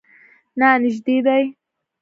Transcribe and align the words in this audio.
نه، 0.59 0.69
نژدې 0.81 1.17
دی 1.25 1.43